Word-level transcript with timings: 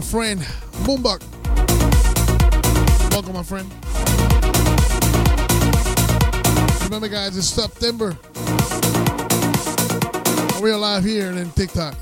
friend 0.00 0.40
Boombuck. 0.84 1.22
Welcome, 3.10 3.32
my 3.34 3.42
friend. 3.42 3.70
Remember, 6.84 7.08
guys, 7.08 7.36
it's 7.36 7.48
September. 7.48 8.16
We're 10.60 10.76
live 10.76 11.04
here 11.04 11.28
and 11.28 11.38
then 11.38 11.50
TikTok. 11.50 11.94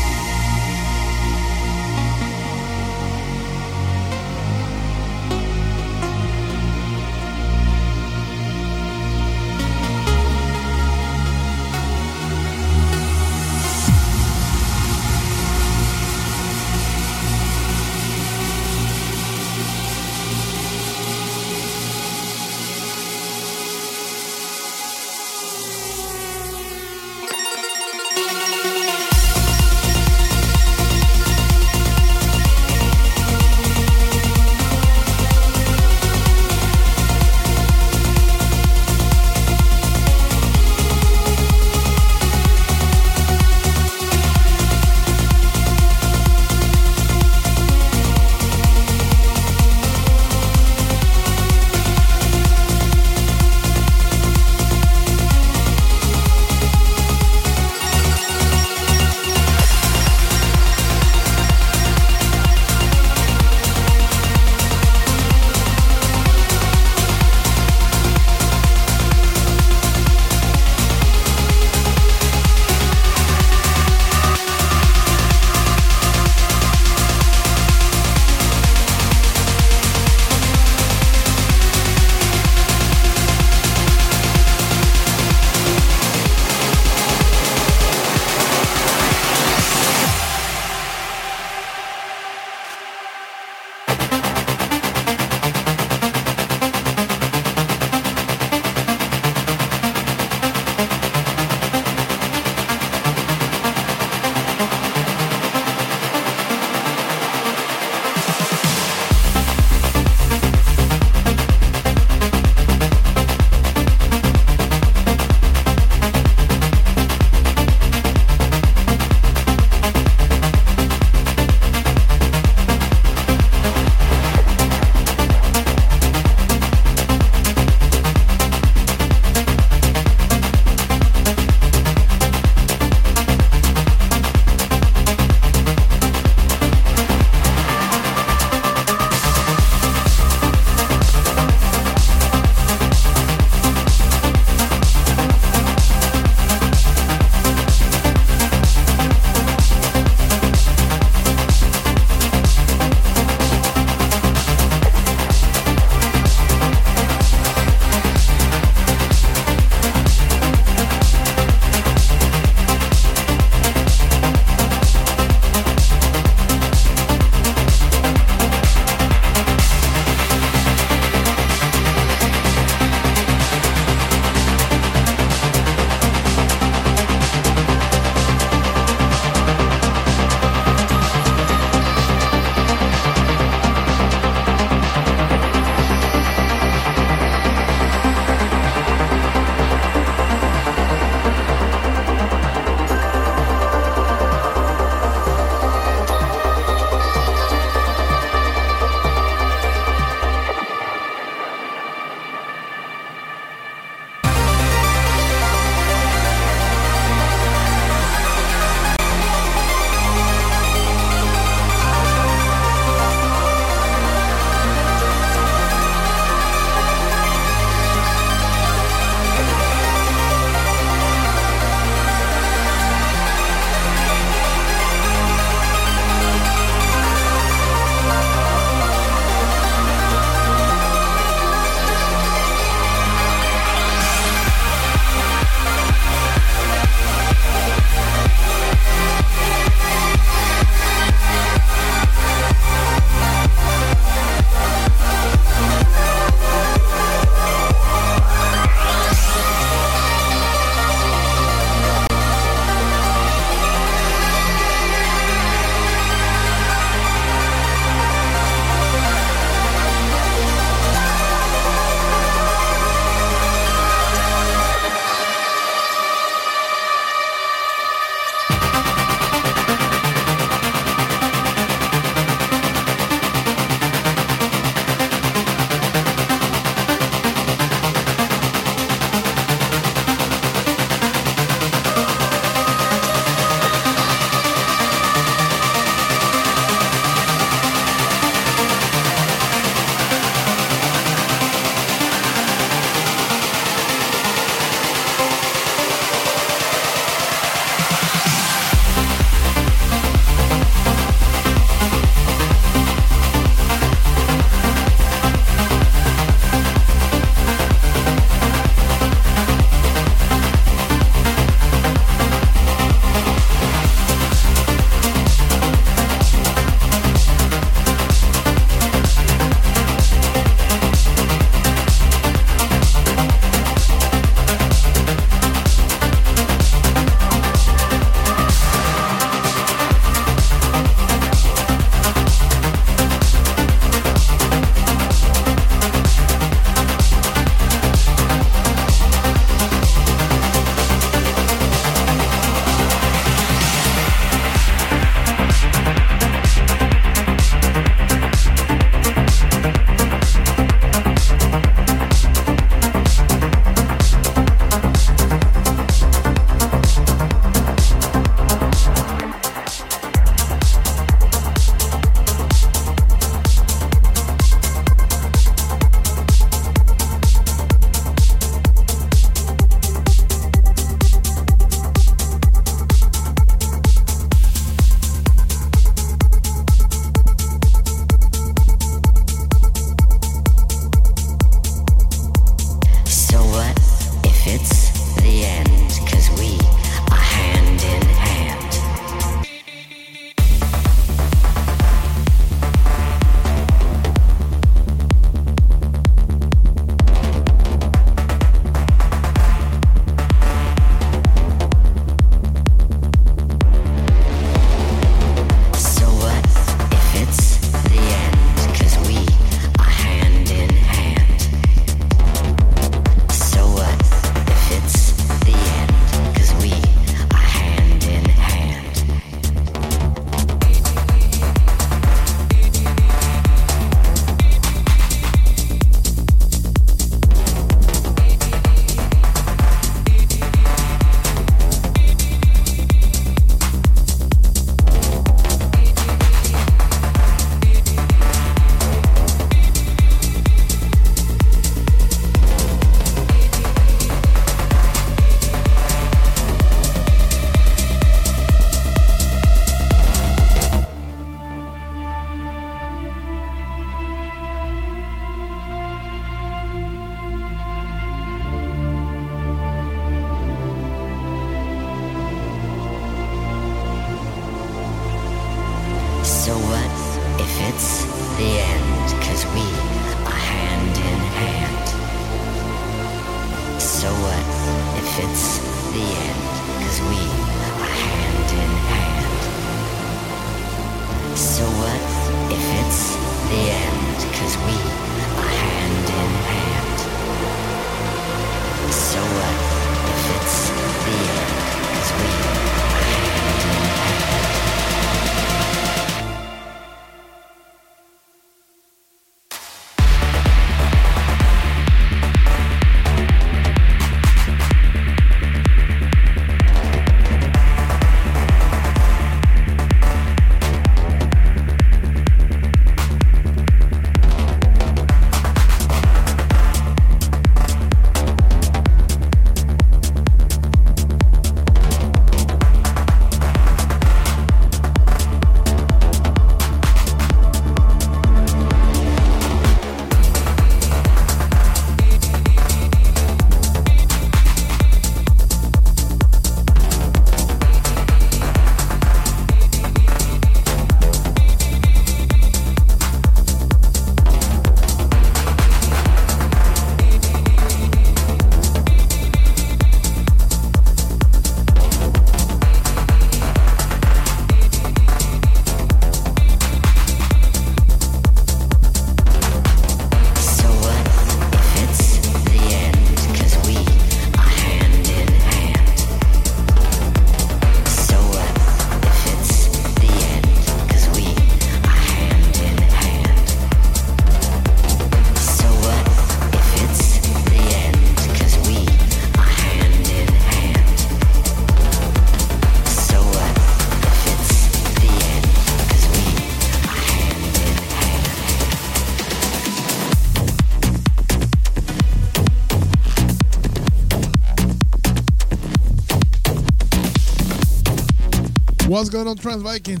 What's 598.98 599.10
going 599.10 599.28
on, 599.28 599.36
Trans 599.36 599.62
Viking? 599.62 600.00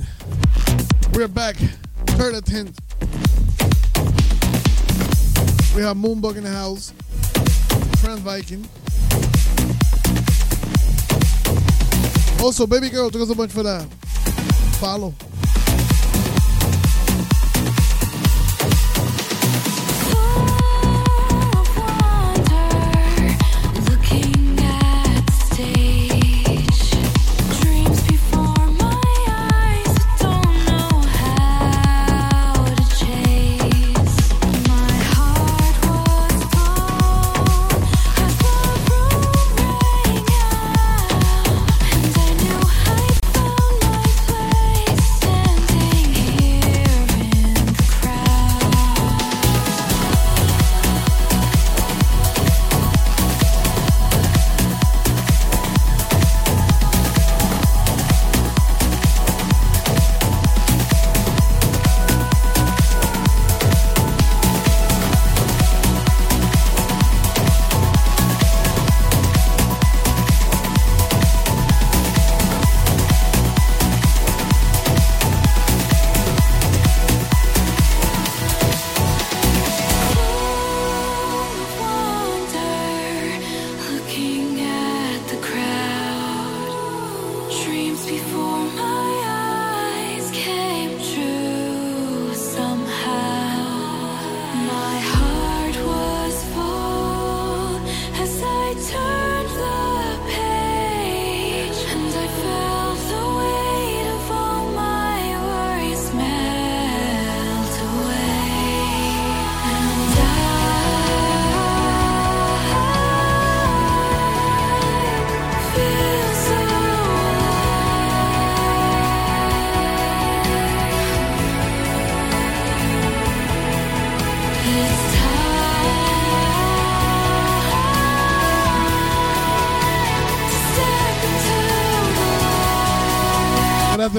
We're 1.12 1.28
back. 1.28 1.54
Third 2.18 2.34
attempt. 2.34 2.80
We 5.76 5.82
have 5.82 5.96
Moonbug 5.96 6.36
in 6.36 6.42
the 6.42 6.50
house. 6.50 6.92
Trans 8.02 8.18
Viking. 8.18 8.66
Also, 12.42 12.66
baby 12.66 12.90
girl, 12.90 13.08
thank 13.08 13.20
you 13.20 13.26
so 13.26 13.34
much 13.36 13.52
for 13.52 13.62
that. 13.62 13.84
Follow. 14.80 15.14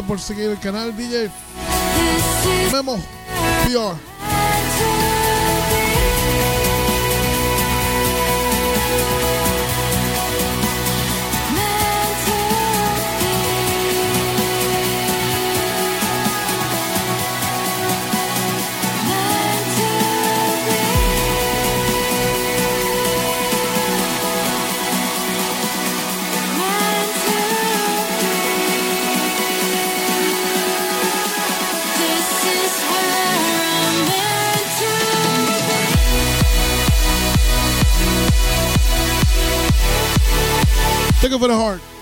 Por 0.03 0.19
seguir 0.19 0.45
el 0.45 0.59
canal 0.59 0.95
DJ 0.95 1.29
Memo 2.71 2.97
PR. 3.65 4.08
Take 41.29 41.35
it 41.35 41.41
for 41.41 41.47
the 41.47 41.55
heart. 41.55 41.98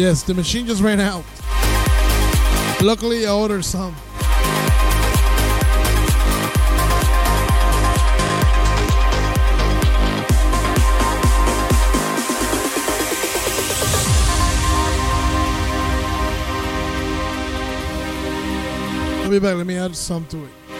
Yes, 0.00 0.22
the 0.22 0.32
machine 0.32 0.66
just 0.66 0.82
ran 0.82 0.98
out. 0.98 1.26
Luckily, 2.80 3.26
I 3.26 3.32
ordered 3.34 3.66
some. 3.66 3.94
I'll 19.22 19.30
be 19.30 19.38
back. 19.38 19.58
Let 19.58 19.66
me 19.66 19.76
add 19.76 19.94
some 19.94 20.24
to 20.28 20.44
it. 20.44 20.79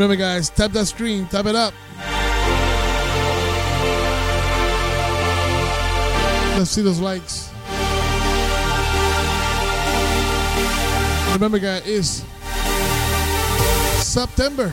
Remember, 0.00 0.16
guys, 0.16 0.48
tap 0.48 0.72
that 0.72 0.86
screen, 0.86 1.26
tap 1.26 1.44
it 1.44 1.54
up. 1.54 1.74
Let's 6.56 6.70
see 6.70 6.80
those 6.80 7.00
likes. 7.00 7.50
Remember, 11.34 11.58
guys, 11.58 11.82
it's 11.84 12.24
September. 14.02 14.72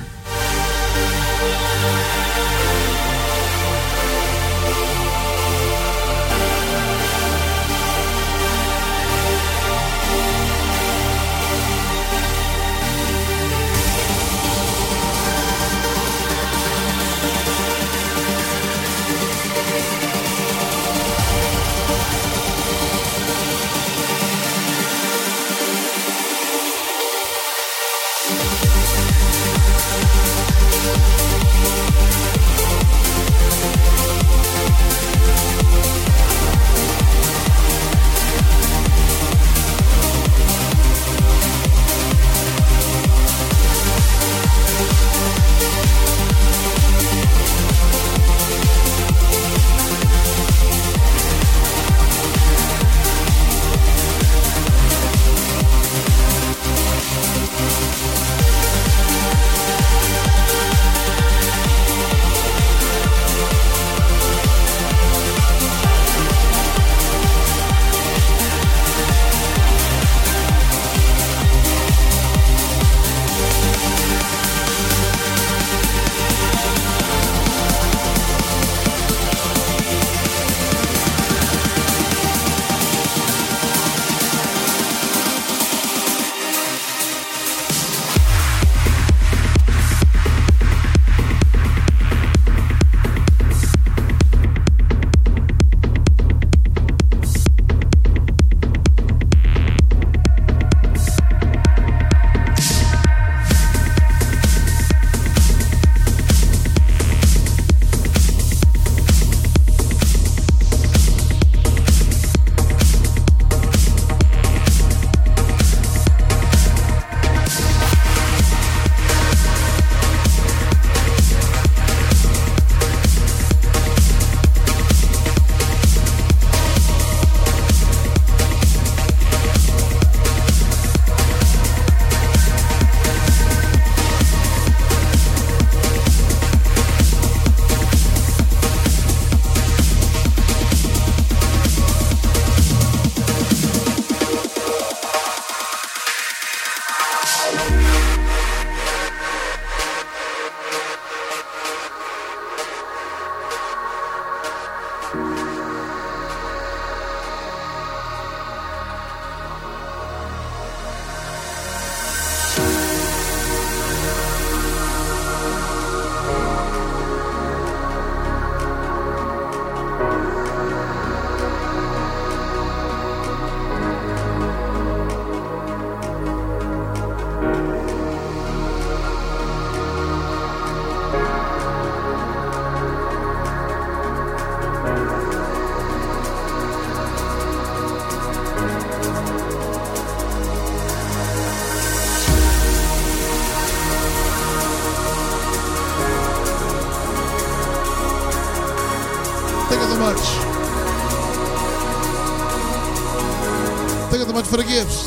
Gifts. 204.78 205.07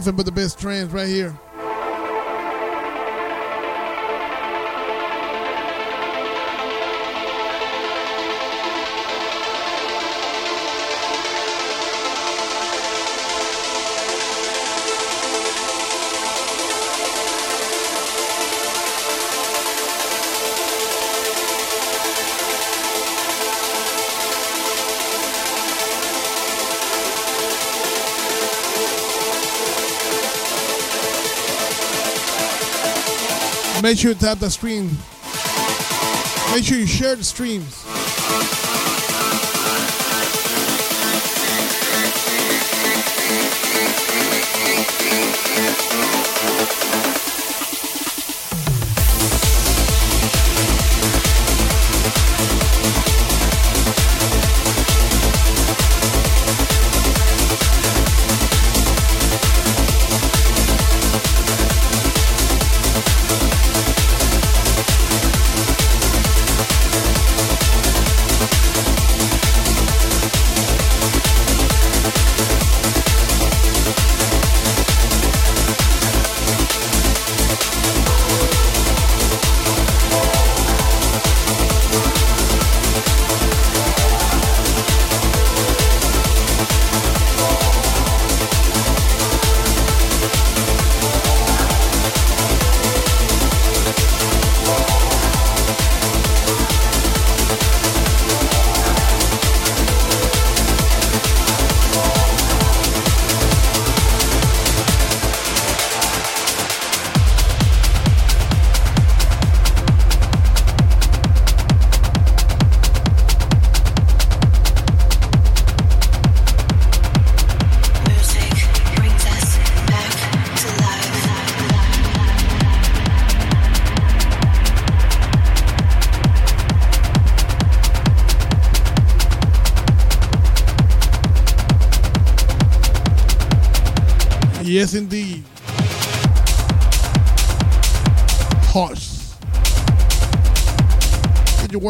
nothing 0.00 0.16
but 0.16 0.24
the 0.24 0.32
best 0.32 0.58
trance 0.58 0.90
right 0.92 1.08
here. 1.08 1.38
Make 33.90 33.98
sure 33.98 34.12
you 34.12 34.16
tap 34.16 34.38
the 34.38 34.48
stream. 34.48 34.84
Make 36.54 36.64
sure 36.64 36.78
you 36.78 36.86
share 36.86 37.16
the 37.16 37.24
streams. 37.24 38.69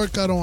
workout 0.01 0.31
on 0.31 0.40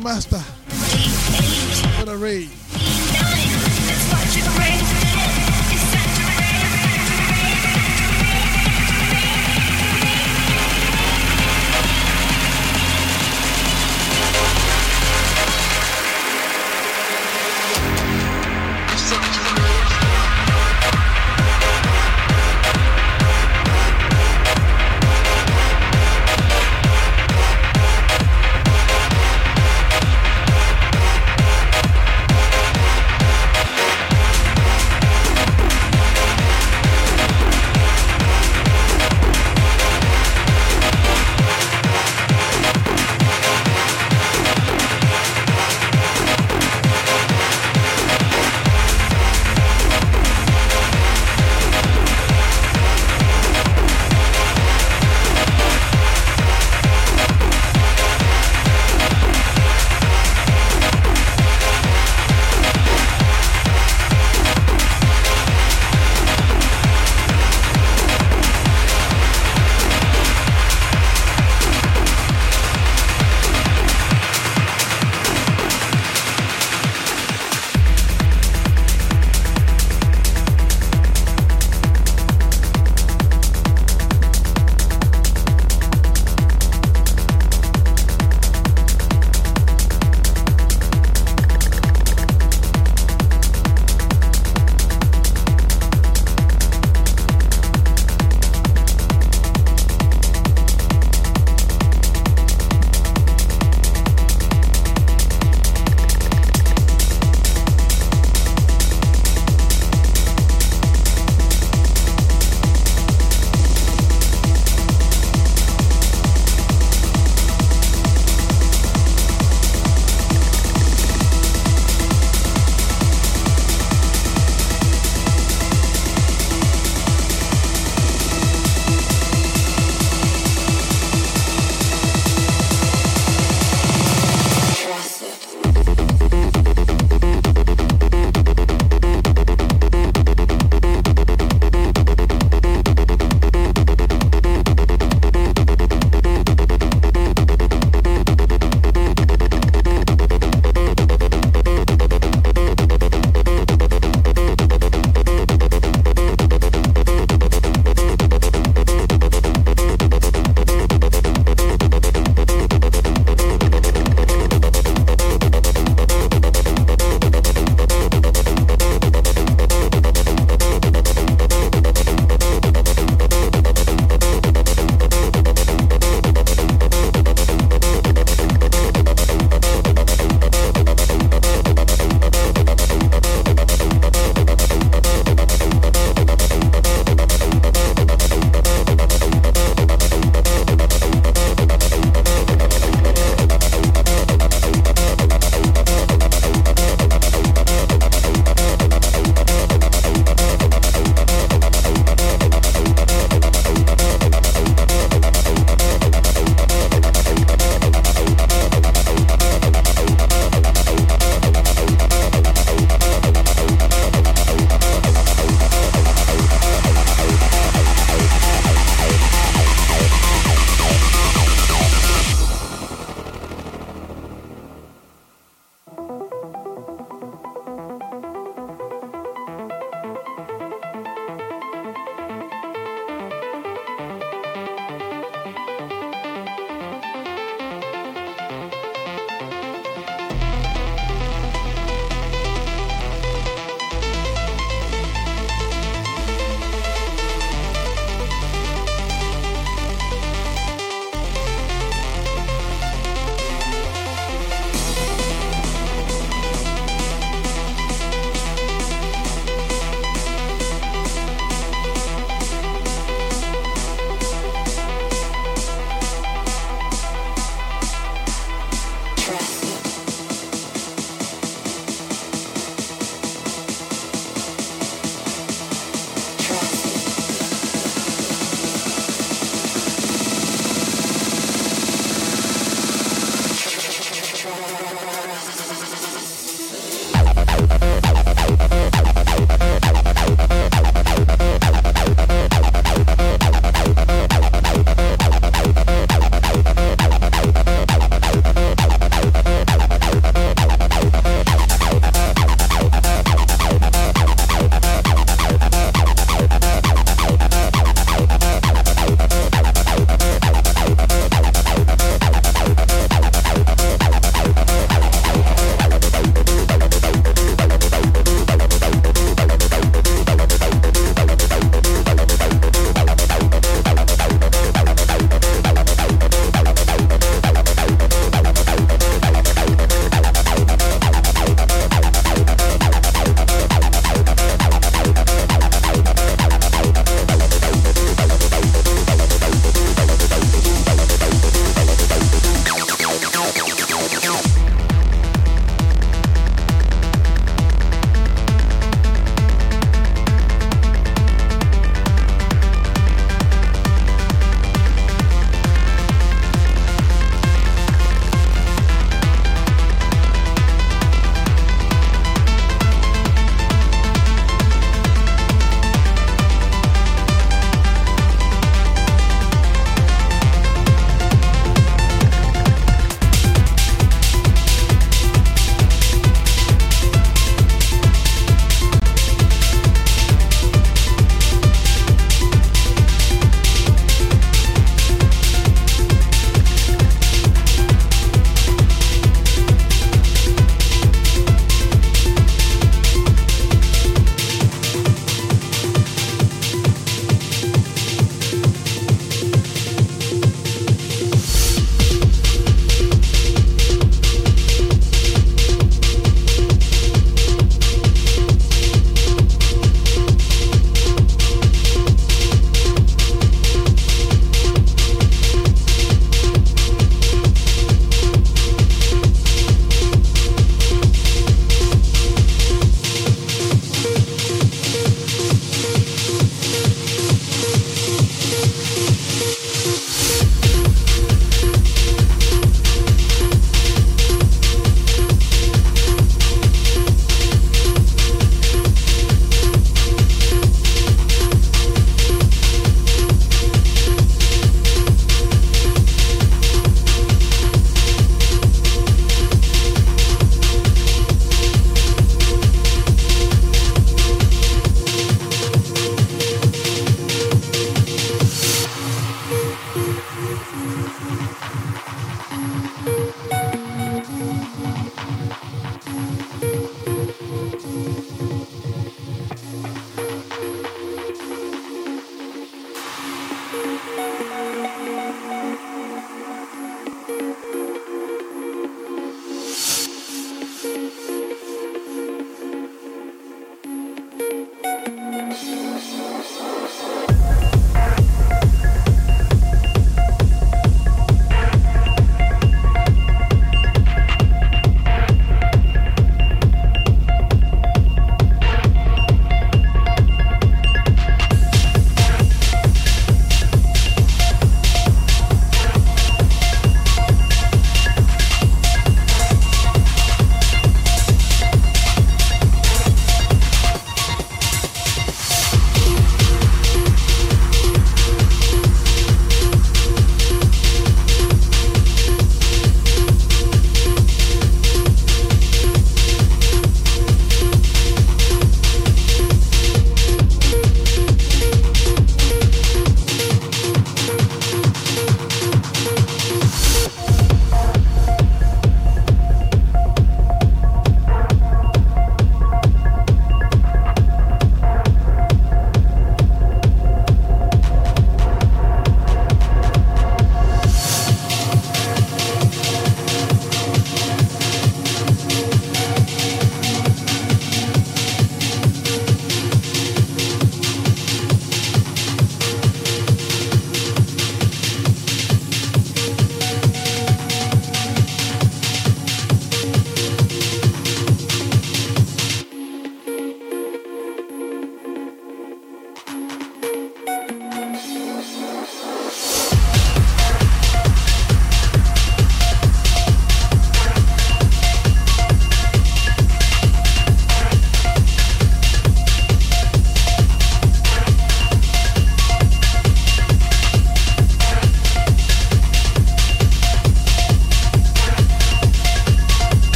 master. 0.00 0.39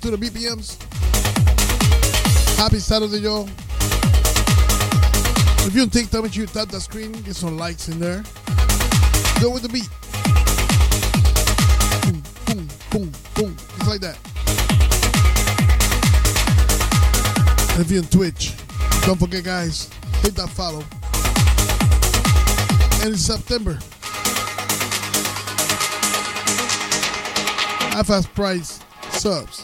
To 0.00 0.10
the 0.10 0.16
BPMs. 0.16 0.78
Happy 2.56 2.78
Saturday, 2.78 3.18
y'all. 3.18 3.48
If 5.66 5.92
TikTok, 5.92 6.22
make 6.22 6.32
sure 6.32 6.42
you 6.42 6.46
tap 6.46 6.68
that 6.68 6.80
screen, 6.80 7.12
get 7.12 7.36
some 7.36 7.58
likes 7.58 7.88
in 7.88 8.00
there. 8.00 8.22
Go 9.40 9.50
with 9.50 9.62
the 9.62 9.68
beat. 9.68 9.88
Boom, 12.02 12.22
boom, 12.46 12.68
boom, 12.90 13.12
boom. 13.34 13.56
Just 13.56 13.88
like 13.88 14.00
that. 14.00 14.18
And 17.72 17.80
if 17.84 17.90
you're 17.90 18.02
on 18.02 18.08
Twitch, 18.08 18.54
don't 19.04 19.18
forget, 19.18 19.44
guys, 19.44 19.90
hit 20.22 20.34
that 20.36 20.48
follow. 20.48 20.82
And 23.02 23.12
in 23.12 23.18
September, 23.18 23.78
half-ass 27.92 28.26
price 28.26 28.80
subs. 29.10 29.59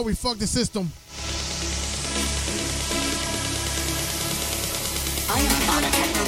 How 0.00 0.06
we 0.06 0.16
fuck 0.16 0.38
the 0.38 0.46
system. 0.46 0.88
I 5.28 5.38
am 5.44 5.56
not 5.68 5.84
a 5.84 5.90
techno. 5.92 6.24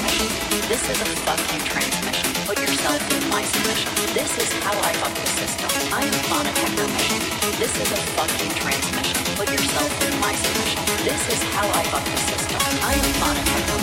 This 0.69 0.85
is 0.93 1.01
a 1.01 1.09
fucking 1.24 1.65
transmission. 1.73 2.28
Put 2.44 2.61
yourself 2.61 3.01
in 3.01 3.24
my 3.32 3.40
submission. 3.40 3.89
This 4.12 4.28
is 4.36 4.53
how 4.61 4.77
I 4.77 4.93
fuck 5.01 5.16
the 5.16 5.24
system. 5.40 5.73
I 5.89 6.05
am 6.05 6.20
not 6.28 6.44
a 6.44 6.53
techno. 6.53 6.85
This 7.57 7.73
is 7.81 7.89
a 7.97 8.01
fucking 8.12 8.53
transmission. 8.61 9.24
Put 9.40 9.49
yourself 9.49 9.89
in 10.05 10.20
my 10.20 10.36
submission. 10.36 10.85
This 11.09 11.23
is 11.32 11.40
how 11.57 11.65
I 11.65 11.82
fuck 11.89 12.05
the 12.05 12.20
system. 12.28 12.61
I 12.61 12.93
am 12.93 13.09
not 13.24 13.40
a 13.40 13.44
techno. 13.57 13.77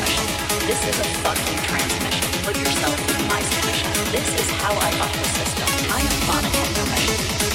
This 0.70 0.82
is 0.86 0.98
a 1.02 1.08
fucking 1.26 1.60
transmission. 1.66 2.30
Put 2.46 2.56
yourself 2.62 3.00
in 3.10 3.22
my 3.26 3.42
submission. 3.42 3.90
This 4.14 4.30
is 4.38 4.50
how 4.62 4.70
I 4.70 4.90
fuck 5.02 5.14
the 5.18 5.30
system. 5.34 5.66
I 5.90 6.02
am 6.06 6.18
not 6.30 6.46
a 6.46 6.52
techno. 6.54 6.86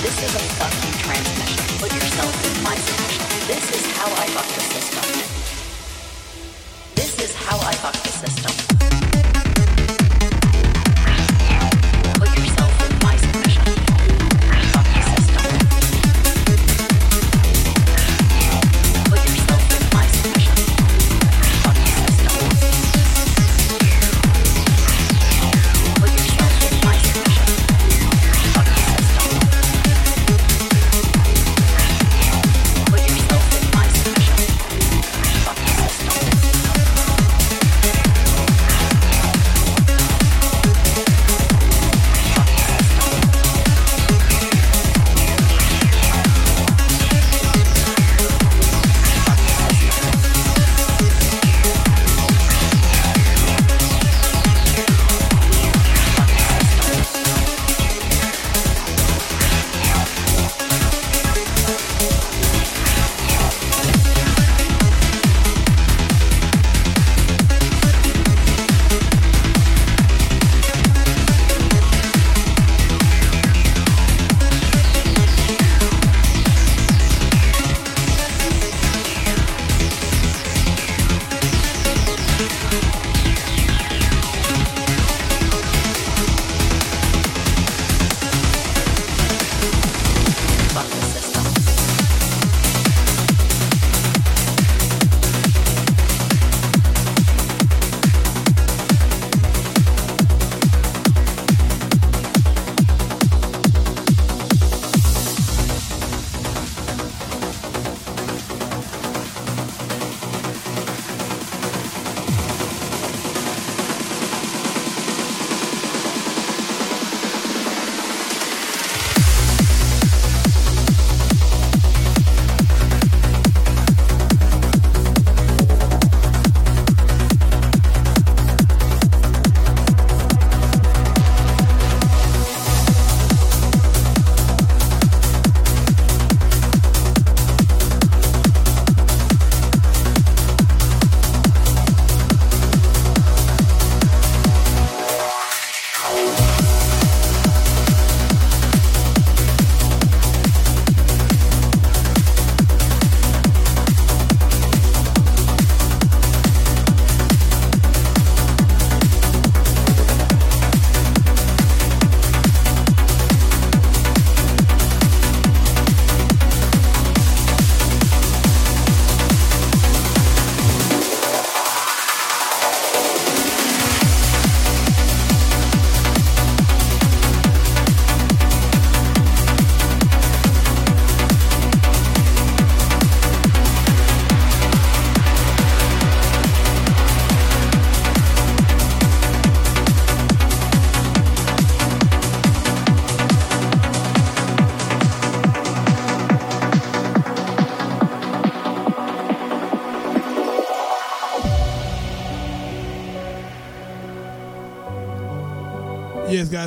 This 0.03 0.19
is 0.19 0.35
a 0.35 0.43
fucking 0.59 0.99
transmission. 0.99 1.44
Yourself 2.15 2.57
in 2.57 2.63
my. 2.63 2.77
This 3.49 3.73
is 3.75 3.91
how 3.97 4.07
I 4.07 4.27
fuck 4.29 4.47
the 4.47 4.61
system. 4.61 5.05
This 6.95 7.19
is 7.19 7.35
how 7.35 7.57
I 7.59 7.75
fuck 7.75 7.95
the 8.05 8.09
system. 8.09 8.74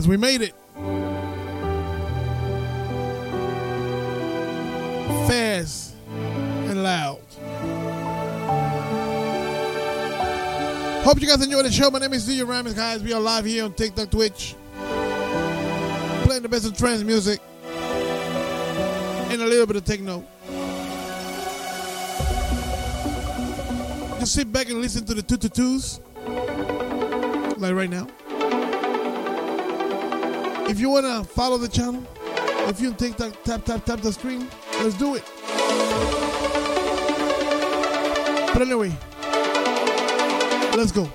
We 0.07 0.15
made 0.15 0.41
it. 0.41 0.55
Fast 5.27 5.95
and 6.15 6.81
loud. 6.81 7.19
Hope 11.03 11.19
you 11.19 11.27
guys 11.27 11.43
enjoyed 11.43 11.65
the 11.65 11.71
show. 11.71 11.91
My 11.91 11.99
name 11.99 12.13
is 12.13 12.25
DJ 12.25 12.47
Aramis, 12.47 12.73
guys. 12.73 13.03
We 13.03 13.11
are 13.11 13.19
live 13.19 13.43
here 13.43 13.65
on 13.65 13.73
TikTok, 13.73 14.09
Twitch. 14.09 14.55
Playing 16.23 16.43
the 16.43 16.49
best 16.49 16.65
of 16.65 16.77
trance 16.77 17.03
music. 17.03 17.41
And 17.65 19.41
a 19.41 19.45
little 19.45 19.65
bit 19.65 19.75
of 19.75 19.83
techno. 19.83 20.25
Just 24.19 24.35
sit 24.35 24.53
back 24.53 24.69
and 24.69 24.79
listen 24.79 25.03
to 25.05 25.13
the 25.13 25.21
two 25.21 25.35
to 25.35 25.49
twos. 25.49 25.99
Like 27.57 27.75
right 27.75 27.89
now. 27.89 28.07
If 30.69 30.81
you 30.81 30.89
wanna 30.89 31.23
follow 31.23 31.57
the 31.57 31.69
channel, 31.69 32.03
if 32.67 32.81
you 32.81 32.93
take 32.93 33.15
that 33.17 33.43
tap 33.45 33.63
tap 33.63 33.85
tap 33.85 34.01
the 34.01 34.11
screen, 34.11 34.49
let's 34.81 34.95
do 34.95 35.15
it. 35.15 35.23
But 38.53 38.61
anyway, 38.61 38.91
let's 40.75 40.91
go. 40.91 41.09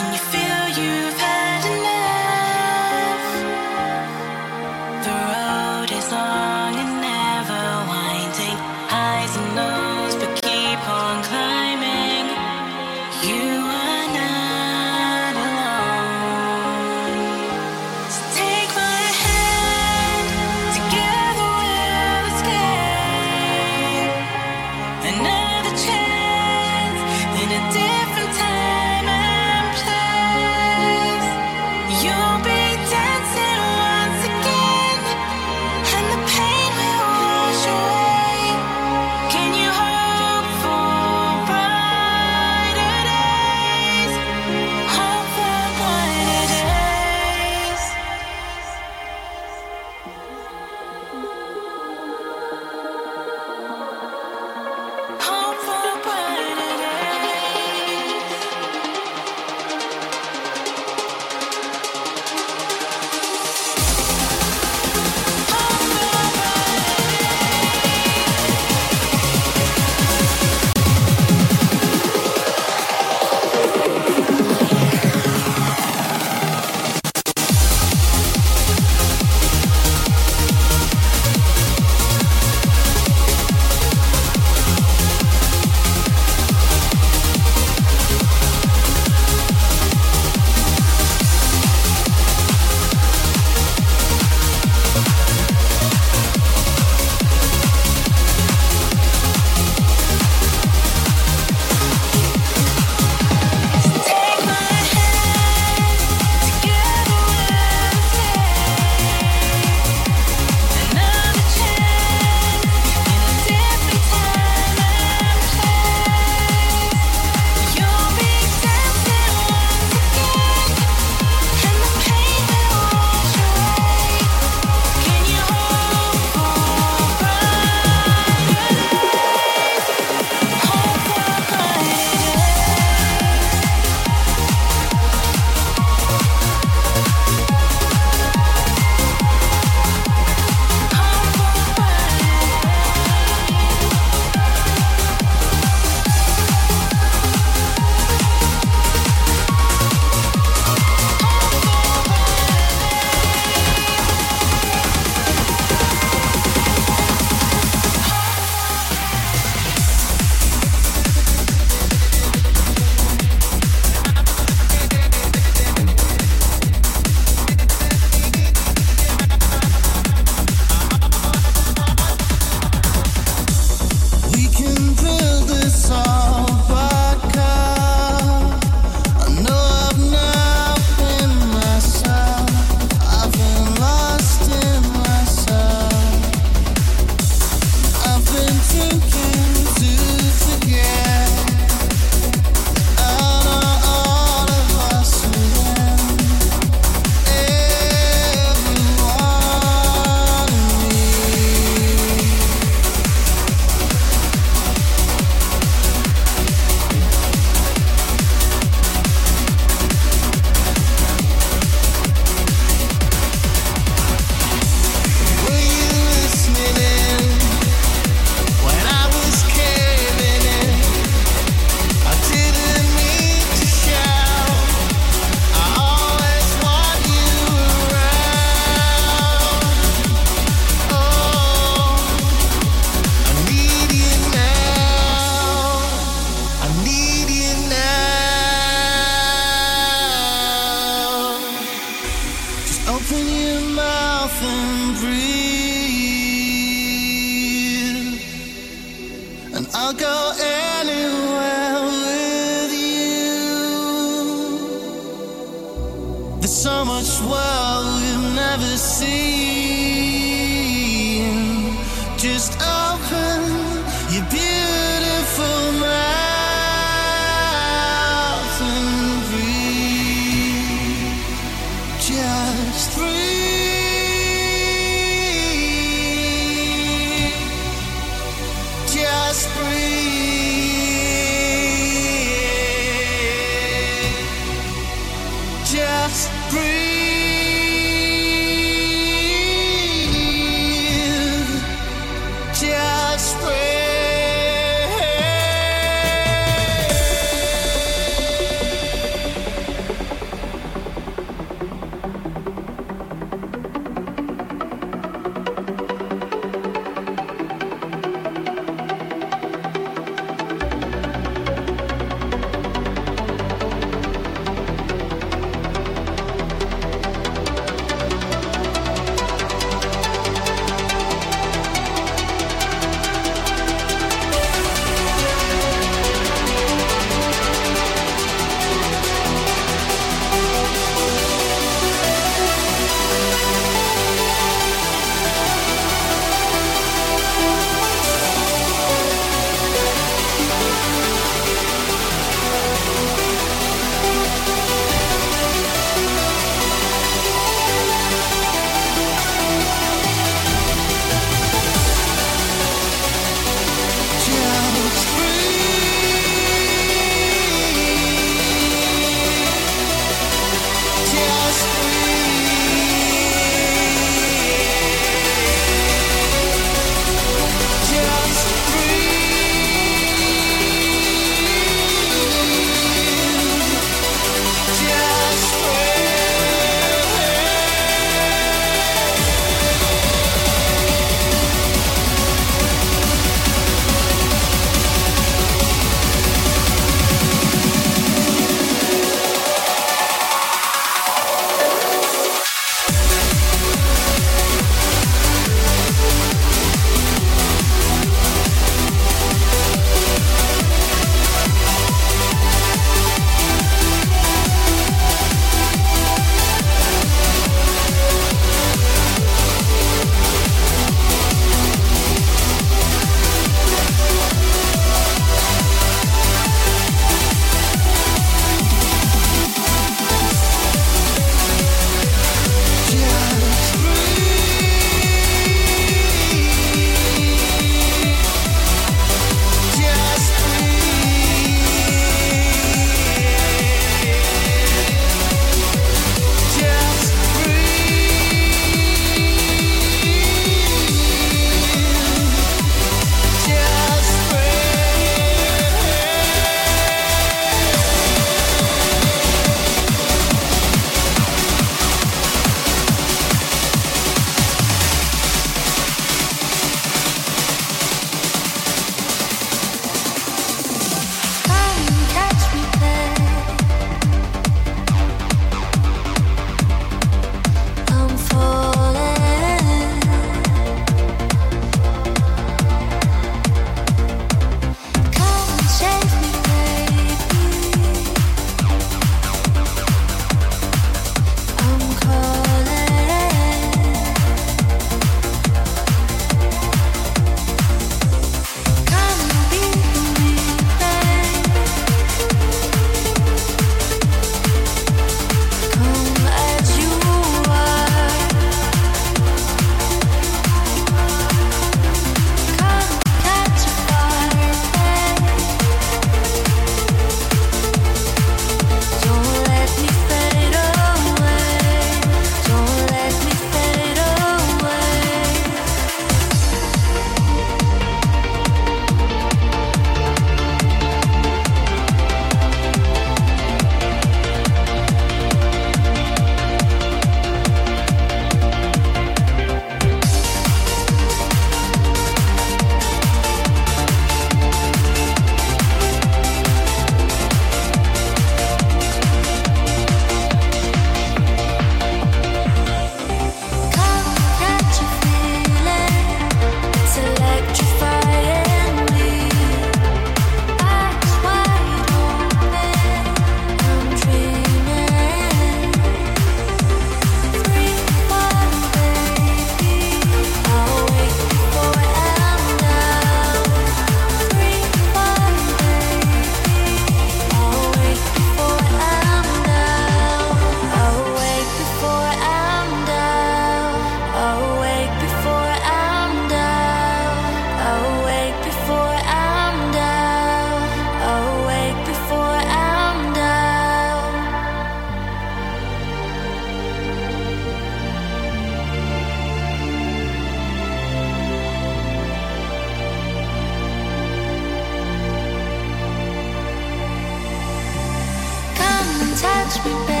touch 599.21 599.63
me, 599.63 599.73
baby. 599.85 600.00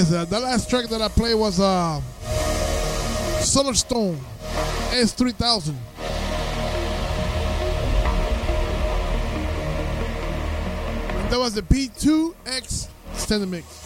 Yes, 0.00 0.12
uh, 0.14 0.24
the 0.24 0.40
last 0.40 0.70
track 0.70 0.86
that 0.86 1.02
I 1.02 1.08
played 1.08 1.34
was 1.34 1.60
uh, 1.60 2.00
Solarstone 3.42 4.16
S3000. 4.92 5.74
That 11.28 11.38
was 11.38 11.52
the 11.52 11.60
P2X 11.60 12.88
extended 13.12 13.50
mix. 13.50 13.79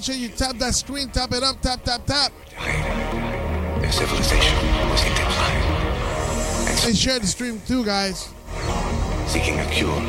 Make 0.00 0.06
sure 0.06 0.14
you 0.14 0.28
tap 0.30 0.56
that 0.56 0.74
screen, 0.74 1.10
tap 1.10 1.30
it 1.32 1.42
up, 1.42 1.60
tap, 1.60 1.84
tap, 1.84 2.06
tap, 2.06 2.32
Their 3.82 3.92
civilization 3.92 4.56
was 4.88 5.04
in 5.04 5.12
decline. 5.12 5.62
and 6.86 6.96
share 6.96 7.18
the 7.18 7.26
stream 7.26 7.60
too, 7.66 7.84
guys. 7.84 8.30
seeking 9.26 9.60
a 9.60 9.66
cure 9.66 10.00